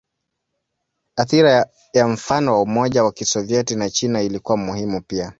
Athira 1.15 1.65
ya 1.93 2.07
mfano 2.07 2.53
wa 2.53 2.61
Umoja 2.61 3.03
wa 3.03 3.11
Kisovyeti 3.11 3.75
na 3.75 3.89
China 3.89 4.21
ilikuwa 4.21 4.57
muhimu 4.57 5.01
pia. 5.01 5.29